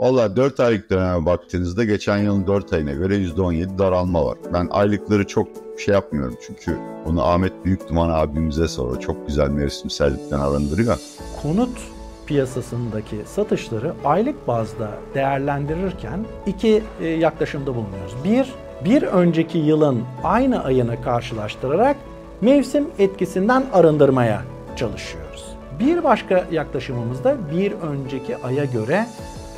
Valla 0.00 0.36
4 0.36 0.60
aylık 0.60 0.90
döneme 0.90 1.26
baktığınızda 1.26 1.84
geçen 1.84 2.18
yılın 2.18 2.46
4 2.46 2.72
ayına 2.72 2.92
göre 2.92 3.16
%17 3.16 3.78
daralma 3.78 4.26
var. 4.26 4.38
Ben 4.54 4.68
aylıkları 4.70 5.26
çok 5.26 5.48
şey 5.78 5.94
yapmıyorum 5.94 6.36
çünkü 6.46 6.78
onu 7.06 7.22
Ahmet 7.22 7.64
Büyükduman 7.64 8.08
abimize 8.08 8.68
sonra 8.68 9.00
çok 9.00 9.26
güzel 9.26 9.48
mevsimsellikten 9.48 10.38
arındırıyor. 10.40 10.98
Konut 11.42 11.78
piyasasındaki 12.26 13.16
satışları 13.26 13.94
aylık 14.04 14.48
bazda 14.48 14.90
değerlendirirken 15.14 16.24
iki 16.46 16.82
e, 17.00 17.06
yaklaşımda 17.06 17.74
bulunuyoruz. 17.74 18.14
Bir, 18.24 18.54
bir 18.84 19.02
önceki 19.02 19.58
yılın 19.58 20.02
aynı 20.24 20.64
ayını 20.64 21.02
karşılaştırarak 21.02 21.96
mevsim 22.40 22.88
etkisinden 22.98 23.66
arındırmaya 23.72 24.42
çalışıyoruz. 24.76 25.44
Bir 25.80 26.04
başka 26.04 26.44
yaklaşımımızda 26.52 27.36
bir 27.52 27.72
önceki 27.72 28.36
aya 28.36 28.64
göre 28.64 29.06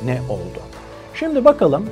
ne 0.05 0.21
oldu? 0.29 0.61
Şimdi 1.13 1.45
bakalım 1.45 1.89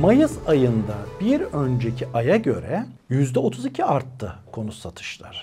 Mayıs 0.00 0.38
ayında 0.46 0.94
bir 1.20 1.40
önceki 1.40 2.06
aya 2.14 2.36
göre 2.36 2.86
%32 3.10 3.84
arttı 3.84 4.32
konut 4.52 4.74
satışları. 4.74 5.36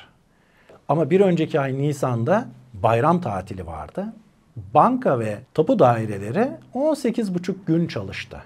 Ama 0.87 1.09
bir 1.09 1.21
önceki 1.21 1.59
ay 1.59 1.77
Nisan'da 1.77 2.47
bayram 2.73 3.21
tatili 3.21 3.65
vardı. 3.67 4.05
Banka 4.73 5.19
ve 5.19 5.37
tapu 5.53 5.79
daireleri 5.79 6.51
18,5 6.75 7.53
gün 7.65 7.87
çalıştı. 7.87 8.37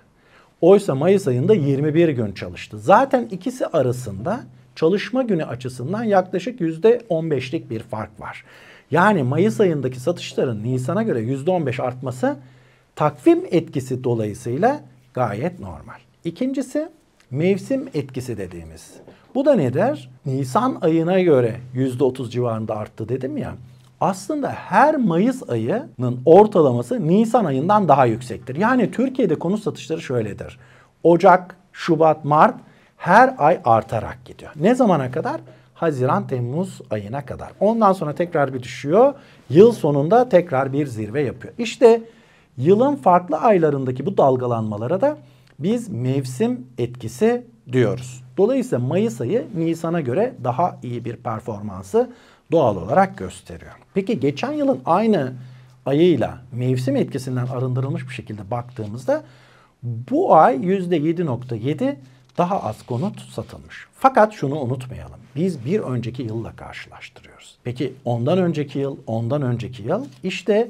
Oysa 0.61 0.95
Mayıs 0.95 1.27
ayında 1.27 1.53
21 1.53 2.09
gün 2.09 2.31
çalıştı. 2.31 2.79
Zaten 2.79 3.25
ikisi 3.25 3.67
arasında 3.67 4.43
çalışma 4.75 5.23
günü 5.23 5.45
açısından 5.45 6.03
yaklaşık 6.03 6.61
%15'lik 6.61 7.69
bir 7.69 7.79
fark 7.79 8.21
var. 8.21 8.45
Yani 8.91 9.23
Mayıs 9.23 9.59
ayındaki 9.59 9.99
satışların 9.99 10.63
Nisan'a 10.63 11.03
göre 11.03 11.19
%15 11.19 11.81
artması 11.81 12.37
takvim 12.95 13.43
etkisi 13.51 14.03
dolayısıyla 14.03 14.79
gayet 15.13 15.59
normal. 15.59 15.99
İkincisi 16.23 16.89
mevsim 17.31 17.89
etkisi 17.93 18.37
dediğimiz. 18.37 18.93
Bu 19.35 19.45
da 19.45 19.55
nedir? 19.55 20.09
Nisan 20.25 20.77
ayına 20.81 21.19
göre 21.19 21.55
%30 21.75 22.29
civarında 22.29 22.75
arttı 22.75 23.09
dedim 23.09 23.37
ya. 23.37 23.55
Aslında 24.01 24.49
her 24.49 24.95
Mayıs 24.95 25.49
ayının 25.49 26.21
ortalaması 26.25 27.07
Nisan 27.07 27.45
ayından 27.45 27.87
daha 27.87 28.05
yüksektir. 28.05 28.55
Yani 28.55 28.91
Türkiye'de 28.91 29.35
konut 29.35 29.63
satışları 29.63 30.01
şöyledir. 30.01 30.59
Ocak, 31.03 31.55
Şubat, 31.73 32.25
Mart 32.25 32.55
her 32.97 33.35
ay 33.37 33.59
artarak 33.65 34.25
gidiyor. 34.25 34.51
Ne 34.55 34.75
zamana 34.75 35.11
kadar? 35.11 35.41
Haziran, 35.73 36.27
Temmuz 36.27 36.81
ayına 36.89 37.25
kadar. 37.25 37.51
Ondan 37.59 37.93
sonra 37.93 38.15
tekrar 38.15 38.53
bir 38.53 38.63
düşüyor. 38.63 39.13
Yıl 39.49 39.71
sonunda 39.71 40.29
tekrar 40.29 40.73
bir 40.73 40.87
zirve 40.87 41.21
yapıyor. 41.21 41.53
İşte 41.57 42.01
Yılın 42.57 42.95
farklı 42.95 43.37
aylarındaki 43.37 44.05
bu 44.05 44.17
dalgalanmalara 44.17 45.01
da 45.01 45.17
biz 45.59 45.89
mevsim 45.89 46.67
etkisi 46.77 47.45
diyoruz. 47.71 48.23
Dolayısıyla 48.37 48.87
Mayıs 48.87 49.21
ayı 49.21 49.47
Nisan'a 49.55 50.01
göre 50.01 50.33
daha 50.43 50.79
iyi 50.83 51.05
bir 51.05 51.15
performansı 51.15 52.09
doğal 52.51 52.75
olarak 52.75 53.17
gösteriyor. 53.17 53.71
Peki 53.93 54.19
geçen 54.19 54.51
yılın 54.51 54.79
aynı 54.85 55.33
ayıyla 55.85 56.37
mevsim 56.51 56.95
etkisinden 56.95 57.47
arındırılmış 57.47 58.07
bir 58.07 58.13
şekilde 58.13 58.51
baktığımızda 58.51 59.23
bu 59.83 60.35
ay 60.35 60.55
%7.7 60.55 61.95
daha 62.37 62.63
az 62.63 62.85
konut 62.85 63.19
satılmış. 63.19 63.87
Fakat 63.93 64.33
şunu 64.33 64.59
unutmayalım. 64.59 65.19
Biz 65.35 65.65
bir 65.65 65.79
önceki 65.79 66.23
yılla 66.23 66.55
karşılaştırıyoruz. 66.55 67.55
Peki 67.63 67.93
ondan 68.05 68.37
önceki 68.37 68.79
yıl, 68.79 68.97
ondan 69.07 69.41
önceki 69.41 69.83
yıl 69.83 70.05
işte 70.23 70.69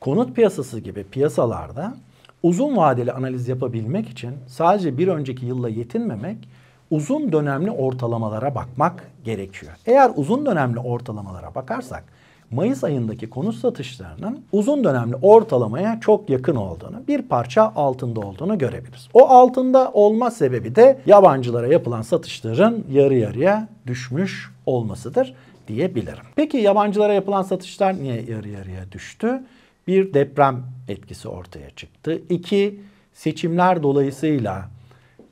konut 0.00 0.36
piyasası 0.36 0.80
gibi 0.80 1.04
piyasalarda 1.04 1.94
uzun 2.42 2.76
vadeli 2.76 3.12
analiz 3.12 3.48
yapabilmek 3.48 4.08
için 4.08 4.34
sadece 4.46 4.98
bir 4.98 5.08
önceki 5.08 5.46
yılla 5.46 5.68
yetinmemek, 5.68 6.48
uzun 6.90 7.32
dönemli 7.32 7.70
ortalamalara 7.70 8.54
bakmak 8.54 9.08
gerekiyor. 9.24 9.72
Eğer 9.86 10.10
uzun 10.16 10.46
dönemli 10.46 10.78
ortalamalara 10.78 11.54
bakarsak 11.54 12.04
Mayıs 12.50 12.84
ayındaki 12.84 13.30
konut 13.30 13.54
satışlarının 13.54 14.44
uzun 14.52 14.84
dönemli 14.84 15.16
ortalamaya 15.22 16.00
çok 16.00 16.30
yakın 16.30 16.56
olduğunu, 16.56 17.02
bir 17.08 17.22
parça 17.22 17.72
altında 17.76 18.20
olduğunu 18.20 18.58
görebiliriz. 18.58 19.08
O 19.14 19.28
altında 19.28 19.90
olma 19.92 20.30
sebebi 20.30 20.74
de 20.74 20.98
yabancılara 21.06 21.66
yapılan 21.66 22.02
satışların 22.02 22.84
yarı 22.90 23.14
yarıya 23.14 23.68
düşmüş 23.86 24.50
olmasıdır 24.66 25.34
diyebilirim. 25.68 26.24
Peki 26.36 26.56
yabancılara 26.56 27.12
yapılan 27.12 27.42
satışlar 27.42 27.94
niye 27.94 28.22
yarı 28.22 28.48
yarıya 28.48 28.92
düştü? 28.92 29.42
Bir 29.86 30.14
deprem 30.14 30.64
etkisi 30.88 31.28
ortaya 31.28 31.70
çıktı. 31.70 32.22
İki, 32.28 32.80
seçimler 33.12 33.82
dolayısıyla 33.82 34.68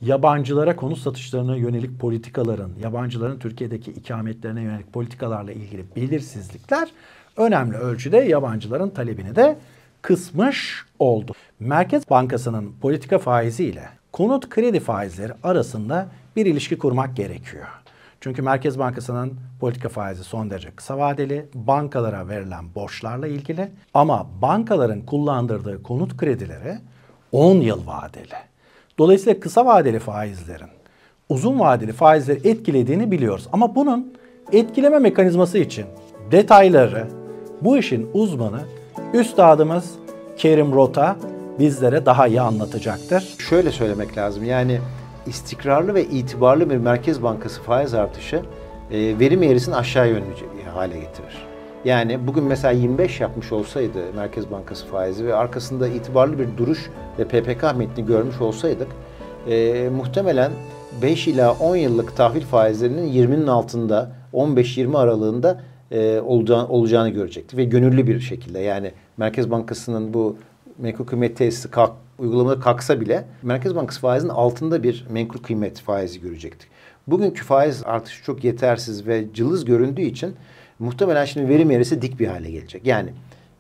yabancılara 0.00 0.76
konut 0.76 0.98
satışlarına 0.98 1.56
yönelik 1.56 2.00
politikaların, 2.00 2.70
yabancıların 2.82 3.38
Türkiye'deki 3.38 3.90
ikametlerine 3.90 4.62
yönelik 4.62 4.92
politikalarla 4.92 5.52
ilgili 5.52 5.84
belirsizlikler 5.96 6.88
önemli 7.36 7.76
ölçüde 7.76 8.16
yabancıların 8.16 8.90
talebini 8.90 9.36
de 9.36 9.58
kısmış 10.02 10.84
oldu. 10.98 11.32
Merkez 11.60 12.10
Bankası'nın 12.10 12.72
politika 12.80 13.18
faizi 13.18 13.64
ile 13.64 13.88
konut 14.12 14.48
kredi 14.48 14.80
faizleri 14.80 15.32
arasında 15.42 16.08
bir 16.36 16.46
ilişki 16.46 16.78
kurmak 16.78 17.16
gerekiyor. 17.16 17.66
Çünkü 18.24 18.42
Merkez 18.42 18.78
Bankası'nın 18.78 19.32
politika 19.60 19.88
faizi 19.88 20.24
son 20.24 20.50
derece 20.50 20.70
kısa 20.70 20.98
vadeli, 20.98 21.46
bankalara 21.54 22.28
verilen 22.28 22.74
borçlarla 22.74 23.26
ilgili 23.26 23.68
ama 23.94 24.26
bankaların 24.42 25.00
kullandırdığı 25.00 25.82
konut 25.82 26.16
kredileri 26.16 26.78
10 27.32 27.54
yıl 27.56 27.86
vadeli. 27.86 28.34
Dolayısıyla 28.98 29.40
kısa 29.40 29.66
vadeli 29.66 29.98
faizlerin 29.98 30.68
uzun 31.28 31.58
vadeli 31.58 31.92
faizleri 31.92 32.48
etkilediğini 32.48 33.10
biliyoruz. 33.10 33.48
Ama 33.52 33.74
bunun 33.74 34.14
etkileme 34.52 34.98
mekanizması 34.98 35.58
için 35.58 35.86
detayları 36.30 37.08
bu 37.60 37.76
işin 37.76 38.10
uzmanı 38.14 38.60
üstadımız 39.14 39.90
Kerim 40.36 40.72
Rota 40.72 41.16
bizlere 41.58 42.06
daha 42.06 42.26
iyi 42.26 42.40
anlatacaktır. 42.40 43.34
Şöyle 43.38 43.70
söylemek 43.70 44.18
lazım 44.18 44.44
yani 44.44 44.80
istikrarlı 45.26 45.94
ve 45.94 46.04
itibarlı 46.04 46.70
bir 46.70 46.76
Merkez 46.76 47.22
Bankası 47.22 47.62
faiz 47.62 47.94
artışı 47.94 48.42
e, 48.90 49.18
verim 49.18 49.42
eğrisini 49.42 49.76
aşağı 49.76 50.08
yönlü 50.08 50.24
hale 50.74 50.94
getirir. 50.94 51.46
Yani 51.84 52.26
bugün 52.26 52.44
mesela 52.44 52.72
25 52.72 53.20
yapmış 53.20 53.52
olsaydı 53.52 53.98
Merkez 54.16 54.50
Bankası 54.50 54.86
faizi 54.86 55.26
ve 55.26 55.34
arkasında 55.34 55.88
itibarlı 55.88 56.38
bir 56.38 56.56
duruş 56.56 56.90
ve 57.18 57.24
PPK 57.24 57.76
metni 57.76 58.06
görmüş 58.06 58.40
olsaydık 58.40 58.88
e, 59.48 59.88
muhtemelen 59.96 60.52
5 61.02 61.28
ila 61.28 61.52
10 61.52 61.76
yıllık 61.76 62.16
tahvil 62.16 62.42
faizlerinin 62.42 63.12
20'nin 63.12 63.46
altında 63.46 64.10
15-20 64.32 64.98
aralığında 64.98 65.60
e, 65.90 66.20
olacağını, 66.20 66.68
olacağını 66.68 67.08
görecektik 67.08 67.58
ve 67.58 67.64
gönüllü 67.64 68.06
bir 68.06 68.20
şekilde 68.20 68.58
yani 68.58 68.92
Merkez 69.16 69.50
Bankası'nın 69.50 70.14
bu 70.14 70.36
menkul 70.78 71.04
kıymet 71.04 71.36
tesisi 71.36 71.70
kalk, 71.70 71.92
uygulamada 72.18 72.60
kalksa 72.60 73.00
bile 73.00 73.24
Merkez 73.42 73.76
Bankası 73.76 74.00
faizinin 74.00 74.32
altında 74.32 74.82
bir 74.82 75.06
menkul 75.10 75.38
kıymet 75.38 75.80
faizi 75.80 76.20
görecektik. 76.20 76.68
Bugünkü 77.06 77.44
faiz 77.44 77.82
artışı 77.84 78.24
çok 78.24 78.44
yetersiz 78.44 79.06
ve 79.06 79.24
cılız 79.34 79.64
göründüğü 79.64 80.02
için 80.02 80.34
muhtemelen 80.78 81.24
şimdi 81.24 81.48
verim 81.48 81.70
eğrisi 81.70 82.02
dik 82.02 82.20
bir 82.20 82.26
hale 82.26 82.50
gelecek. 82.50 82.86
Yani 82.86 83.10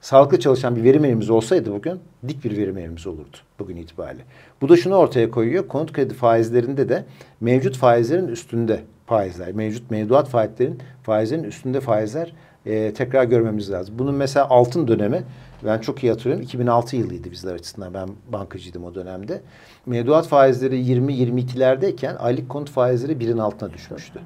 sağlıklı 0.00 0.40
çalışan 0.40 0.76
bir 0.76 0.84
verim 0.84 1.04
eğrimiz 1.04 1.30
olsaydı 1.30 1.72
bugün 1.72 2.00
dik 2.28 2.44
bir 2.44 2.56
verim 2.56 2.78
eğrimiz 2.78 3.06
olurdu 3.06 3.36
bugün 3.58 3.76
itibariyle. 3.76 4.22
Bu 4.60 4.68
da 4.68 4.76
şunu 4.76 4.94
ortaya 4.94 5.30
koyuyor. 5.30 5.68
Konut 5.68 5.92
kredi 5.92 6.14
faizlerinde 6.14 6.88
de 6.88 7.04
mevcut 7.40 7.76
faizlerin 7.76 8.28
üstünde 8.28 8.80
faizler, 9.06 9.52
mevcut 9.52 9.90
mevduat 9.90 10.28
faizlerin 10.28 10.78
faizlerin 11.02 11.44
üstünde 11.44 11.80
faizler 11.80 12.32
e, 12.66 12.92
tekrar 12.92 13.24
görmemiz 13.24 13.70
lazım. 13.70 13.94
Bunun 13.98 14.14
mesela 14.14 14.48
altın 14.48 14.88
dönemi 14.88 15.22
ben 15.64 15.78
çok 15.78 16.04
iyi 16.04 16.10
hatırlıyorum. 16.10 16.44
2006 16.44 16.96
yılıydı 16.96 17.30
bizler 17.30 17.54
açısından. 17.54 17.94
Ben 17.94 18.08
bankacıydım 18.32 18.84
o 18.84 18.94
dönemde. 18.94 19.40
Mevduat 19.86 20.26
faizleri 20.26 20.82
20-22'lerdeyken 20.82 22.16
aylık 22.16 22.48
konut 22.48 22.70
faizleri 22.70 23.20
birin 23.20 23.38
altına 23.38 23.72
düşmüştü. 23.72 24.20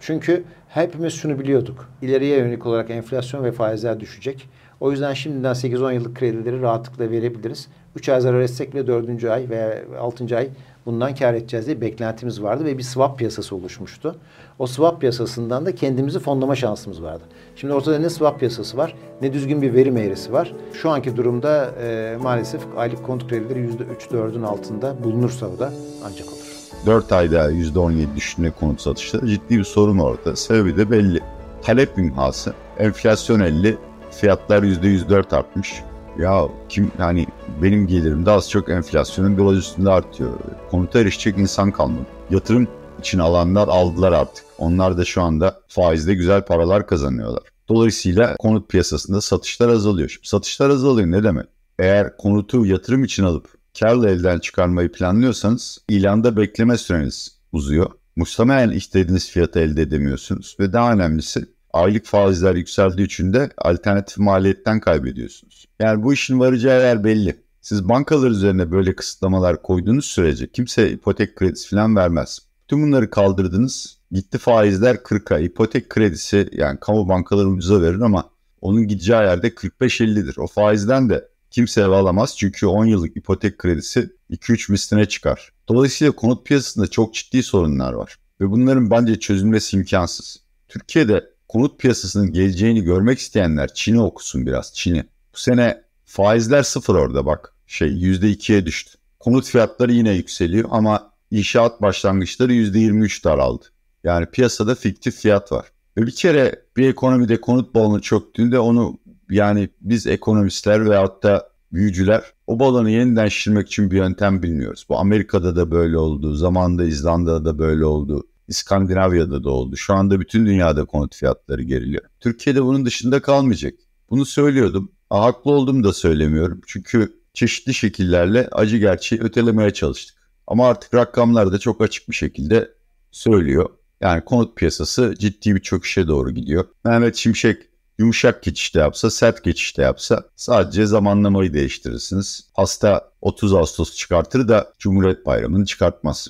Çünkü 0.00 0.44
hepimiz 0.68 1.12
şunu 1.12 1.38
biliyorduk. 1.38 1.88
İleriye 2.02 2.38
yönelik 2.38 2.66
olarak 2.66 2.90
enflasyon 2.90 3.44
ve 3.44 3.52
faizler 3.52 4.00
düşecek. 4.00 4.48
O 4.80 4.90
yüzden 4.90 5.14
şimdiden 5.14 5.54
8-10 5.54 5.94
yıllık 5.94 6.16
kredileri 6.16 6.60
rahatlıkla 6.60 7.10
verebiliriz. 7.10 7.68
3 7.96 8.08
ay 8.08 8.20
zarar 8.20 8.40
etsek 8.40 8.74
bile 8.74 8.86
4. 8.86 9.24
ay 9.24 9.50
veya 9.50 9.78
6. 10.00 10.36
ay 10.36 10.48
bundan 10.86 11.14
kar 11.14 11.34
edeceğiz 11.34 11.66
diye 11.66 11.80
beklentimiz 11.80 12.42
vardı 12.42 12.64
ve 12.64 12.78
bir 12.78 12.82
swap 12.82 13.18
piyasası 13.18 13.56
oluşmuştu. 13.56 14.16
O 14.58 14.66
swap 14.66 15.00
piyasasından 15.00 15.66
da 15.66 15.74
kendimizi 15.74 16.18
fonlama 16.18 16.56
şansımız 16.56 17.02
vardı. 17.02 17.24
Şimdi 17.56 17.72
ortada 17.72 17.98
ne 17.98 18.10
swap 18.10 18.38
piyasası 18.38 18.76
var 18.76 18.94
ne 19.22 19.32
düzgün 19.32 19.62
bir 19.62 19.74
verim 19.74 19.96
eğrisi 19.96 20.32
var. 20.32 20.52
Şu 20.72 20.90
anki 20.90 21.16
durumda 21.16 21.70
e, 21.82 22.16
maalesef 22.22 22.60
aylık 22.76 23.06
konut 23.06 23.28
kredileri 23.28 23.68
%3-4'ün 24.10 24.42
altında 24.42 25.04
bulunursa 25.04 25.46
o 25.46 25.58
da 25.58 25.72
ancak 26.04 26.28
olur. 26.28 26.40
4 26.86 27.12
ayda 27.12 27.52
%17 27.52 28.16
düşünme 28.16 28.50
konut 28.50 28.80
satışları 28.80 29.26
ciddi 29.26 29.58
bir 29.58 29.64
sorun 29.64 29.98
orada. 29.98 30.36
Sebebi 30.36 30.76
de 30.76 30.90
belli. 30.90 31.20
Talep 31.62 31.98
ünhası, 31.98 32.54
enflasyon 32.78 33.40
50, 33.40 33.78
fiyatlar 34.10 34.62
%104 34.62 35.36
artmış. 35.36 35.82
Ya 36.18 36.48
kim 36.68 36.92
yani 36.98 37.26
benim 37.62 37.86
gelirim 37.86 38.26
de 38.26 38.30
az 38.30 38.50
çok 38.50 38.68
enflasyonun 38.68 39.38
biraz 39.38 39.56
üstünde 39.56 39.90
artıyor. 39.90 40.32
Konuta 40.70 41.00
erişecek 41.00 41.38
insan 41.38 41.70
kalmadı. 41.70 42.06
Yatırım 42.30 42.68
için 42.98 43.18
alanlar 43.18 43.68
aldılar 43.68 44.12
artık. 44.12 44.44
Onlar 44.58 44.98
da 44.98 45.04
şu 45.04 45.22
anda 45.22 45.60
faizde 45.68 46.14
güzel 46.14 46.44
paralar 46.44 46.86
kazanıyorlar. 46.86 47.42
Dolayısıyla 47.68 48.36
konut 48.36 48.68
piyasasında 48.68 49.20
satışlar 49.20 49.68
azalıyor. 49.68 50.08
Şimdi 50.08 50.28
satışlar 50.28 50.70
azalıyor 50.70 51.10
ne 51.10 51.24
demek? 51.24 51.46
Eğer 51.78 52.16
konutu 52.16 52.66
yatırım 52.66 53.04
için 53.04 53.24
alıp 53.24 53.48
karla 53.80 54.10
elden 54.10 54.38
çıkarmayı 54.38 54.92
planlıyorsanız 54.92 55.78
ilanda 55.88 56.36
bekleme 56.36 56.78
süreniz 56.78 57.38
uzuyor. 57.52 57.90
Muhtemelen 58.16 58.70
istediğiniz 58.70 59.30
fiyatı 59.30 59.60
elde 59.60 59.82
edemiyorsunuz 59.82 60.56
ve 60.60 60.72
daha 60.72 60.92
önemlisi 60.92 61.46
aylık 61.72 62.06
faizler 62.06 62.54
yükseldiği 62.54 63.06
için 63.06 63.32
de 63.32 63.50
alternatif 63.58 64.18
maliyetten 64.18 64.80
kaybediyorsunuz. 64.80 65.66
Yani 65.80 66.02
bu 66.02 66.12
işin 66.12 66.40
varacağı 66.40 66.82
yer 66.82 67.04
belli. 67.04 67.36
Siz 67.60 67.88
bankalar 67.88 68.30
üzerine 68.30 68.70
böyle 68.70 68.96
kısıtlamalar 68.96 69.62
koyduğunuz 69.62 70.04
sürece 70.04 70.50
kimse 70.52 70.90
ipotek 70.90 71.36
kredisi 71.36 71.70
falan 71.70 71.96
vermez. 71.96 72.38
Tüm 72.68 72.82
bunları 72.82 73.10
kaldırdınız. 73.10 73.98
Gitti 74.12 74.38
faizler 74.38 74.94
40'a. 74.94 75.38
İpotek 75.38 75.90
kredisi 75.90 76.48
yani 76.52 76.80
kamu 76.80 77.08
bankaları 77.08 77.48
ucuza 77.48 77.82
verir 77.82 78.00
ama 78.00 78.30
onun 78.60 78.88
gideceği 78.88 79.22
yerde 79.22 79.48
45-50'dir. 79.48 80.38
O 80.38 80.46
faizden 80.46 81.10
de 81.10 81.28
kimse 81.50 81.80
ev 81.80 81.88
alamaz 81.88 82.34
çünkü 82.38 82.66
10 82.66 82.84
yıllık 82.84 83.16
ipotek 83.16 83.58
kredisi 83.58 84.10
2-3 84.30 84.72
misline 84.72 85.06
çıkar. 85.06 85.52
Dolayısıyla 85.68 86.12
konut 86.12 86.46
piyasasında 86.46 86.86
çok 86.86 87.14
ciddi 87.14 87.42
sorunlar 87.42 87.92
var 87.92 88.16
ve 88.40 88.50
bunların 88.50 88.90
bence 88.90 89.20
çözülmesi 89.20 89.76
imkansız. 89.76 90.40
Türkiye'de 90.68 91.29
konut 91.50 91.78
piyasasının 91.78 92.32
geleceğini 92.32 92.82
görmek 92.82 93.18
isteyenler 93.18 93.74
Çin'i 93.74 94.00
okusun 94.00 94.46
biraz 94.46 94.74
Çin'i. 94.74 95.04
Bu 95.34 95.38
sene 95.38 95.82
faizler 96.04 96.62
sıfır 96.62 96.94
orada 96.94 97.26
bak 97.26 97.54
şey 97.66 97.88
%2'ye 97.88 98.66
düştü. 98.66 98.98
Konut 99.20 99.44
fiyatları 99.44 99.92
yine 99.92 100.12
yükseliyor 100.12 100.68
ama 100.72 101.12
inşaat 101.30 101.82
başlangıçları 101.82 102.52
%23 102.52 103.24
daraldı. 103.24 103.64
Yani 104.04 104.26
piyasada 104.26 104.74
fiktif 104.74 105.16
fiyat 105.16 105.52
var. 105.52 105.66
Ve 105.96 106.06
bir 106.06 106.14
kere 106.14 106.62
bir 106.76 106.88
ekonomide 106.88 107.40
konut 107.40 107.74
balonu 107.74 108.02
çöktüğünde 108.02 108.58
onu 108.58 108.98
yani 109.30 109.68
biz 109.80 110.06
ekonomistler 110.06 110.90
veyahut 110.90 111.22
da 111.22 111.48
büyücüler 111.72 112.22
o 112.46 112.60
balonu 112.60 112.90
yeniden 112.90 113.28
şişirmek 113.28 113.66
için 113.66 113.90
bir 113.90 113.96
yöntem 113.96 114.42
bilmiyoruz. 114.42 114.86
Bu 114.88 114.98
Amerika'da 114.98 115.56
da 115.56 115.70
böyle 115.70 115.98
oldu, 115.98 116.34
zamanında 116.34 116.84
İzlanda'da 116.84 117.44
da 117.44 117.58
böyle 117.58 117.84
oldu, 117.84 118.26
İskandinavya'da 118.50 119.44
da 119.44 119.50
oldu. 119.50 119.76
Şu 119.76 119.94
anda 119.94 120.20
bütün 120.20 120.46
dünyada 120.46 120.84
konut 120.84 121.14
fiyatları 121.14 121.62
geriliyor. 121.62 122.02
Türkiye'de 122.20 122.64
bunun 122.64 122.86
dışında 122.86 123.22
kalmayacak. 123.22 123.74
Bunu 124.10 124.26
söylüyordum. 124.26 124.92
Haklı 125.10 125.50
olduğumu 125.50 125.84
da 125.84 125.92
söylemiyorum. 125.92 126.60
Çünkü 126.66 127.20
çeşitli 127.34 127.74
şekillerle 127.74 128.48
acı 128.52 128.76
gerçeği 128.76 129.22
ötelemeye 129.22 129.72
çalıştık. 129.72 130.16
Ama 130.46 130.68
artık 130.68 130.94
rakamlar 130.94 131.52
da 131.52 131.58
çok 131.58 131.80
açık 131.80 132.08
bir 132.08 132.14
şekilde 132.14 132.74
söylüyor. 133.10 133.70
Yani 134.00 134.24
konut 134.24 134.56
piyasası 134.56 135.14
ciddi 135.18 135.54
bir 135.54 135.60
çöküşe 135.60 136.08
doğru 136.08 136.30
gidiyor. 136.30 136.64
Mehmet 136.84 137.16
Şimşek 137.16 137.62
yumuşak 137.98 138.42
geçişte 138.42 138.80
yapsa, 138.80 139.10
sert 139.10 139.44
geçişte 139.44 139.82
yapsa 139.82 140.24
sadece 140.36 140.86
zamanlamayı 140.86 141.54
değiştirirsiniz. 141.54 142.48
Hasta 142.54 143.10
30 143.20 143.54
Ağustos 143.54 143.96
çıkartır 143.96 144.48
da 144.48 144.72
Cumhuriyet 144.78 145.26
Bayramı'nı 145.26 145.66
çıkartmaz. 145.66 146.28